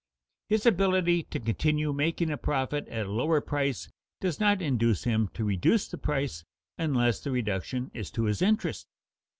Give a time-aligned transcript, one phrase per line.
[0.49, 3.87] His ability to continue making a profit at a lower price
[4.19, 6.43] does not induce him to reduce the price
[6.75, 8.87] unless the reduction is to his interest.